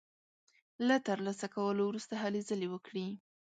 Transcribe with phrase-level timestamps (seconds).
[0.87, 3.07] له تر لاسه کولو وروسته هلې ځلې وکړي.